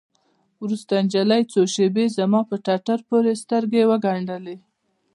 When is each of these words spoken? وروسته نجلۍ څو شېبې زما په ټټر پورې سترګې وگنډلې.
وروسته 0.63 0.93
نجلۍ 1.05 1.41
څو 1.51 1.61
شېبې 1.73 2.05
زما 2.17 2.41
په 2.49 2.55
ټټر 2.65 2.99
پورې 3.09 3.33
سترګې 3.43 3.83
وگنډلې. 3.89 4.55